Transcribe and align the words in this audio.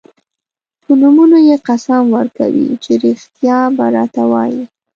په 0.83 0.91
نومونو 1.01 1.37
یې 1.47 1.55
قسم 1.67 2.03
ورکوي 2.17 2.67
چې 2.83 2.91
رښتیا 3.05 3.59
به 3.75 3.85
راته 3.95 4.23
وايي. 4.31 4.63